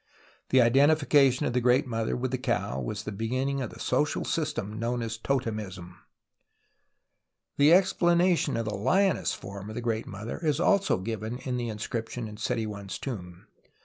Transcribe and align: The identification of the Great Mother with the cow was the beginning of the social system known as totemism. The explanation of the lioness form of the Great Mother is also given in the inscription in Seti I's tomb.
The 0.49 0.61
identification 0.63 1.45
of 1.45 1.53
the 1.53 1.61
Great 1.61 1.85
Mother 1.85 2.17
with 2.17 2.31
the 2.31 2.39
cow 2.39 2.81
was 2.81 3.03
the 3.03 3.11
beginning 3.11 3.61
of 3.61 3.69
the 3.69 3.79
social 3.79 4.25
system 4.25 4.79
known 4.79 5.03
as 5.03 5.15
totemism. 5.15 5.93
The 7.57 7.71
explanation 7.71 8.57
of 8.57 8.65
the 8.65 8.73
lioness 8.73 9.35
form 9.35 9.69
of 9.69 9.75
the 9.75 9.79
Great 9.81 10.07
Mother 10.07 10.39
is 10.43 10.59
also 10.59 10.97
given 10.97 11.37
in 11.37 11.57
the 11.57 11.69
inscription 11.69 12.27
in 12.27 12.37
Seti 12.37 12.65
I's 12.65 12.97
tomb. 12.97 13.45